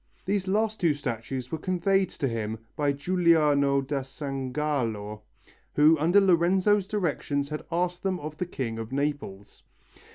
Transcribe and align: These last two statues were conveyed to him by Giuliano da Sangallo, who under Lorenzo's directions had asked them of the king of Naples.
These 0.25 0.47
last 0.47 0.79
two 0.79 0.95
statues 0.95 1.51
were 1.51 1.59
conveyed 1.59 2.09
to 2.09 2.27
him 2.27 2.57
by 2.75 2.91
Giuliano 2.91 3.81
da 3.81 4.01
Sangallo, 4.01 5.21
who 5.75 5.95
under 5.99 6.19
Lorenzo's 6.19 6.87
directions 6.87 7.49
had 7.49 7.63
asked 7.71 8.01
them 8.01 8.19
of 8.19 8.37
the 8.37 8.47
king 8.47 8.79
of 8.79 8.91
Naples. 8.91 9.61